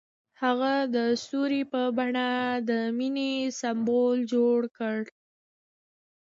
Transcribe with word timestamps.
هغه 0.41 0.73
د 0.95 0.97
ستوري 1.21 1.61
په 1.71 1.81
بڼه 1.97 2.29
د 2.69 2.71
مینې 2.97 3.33
سمبول 3.59 4.17
جوړ 4.33 4.59
کړ. 4.77 4.99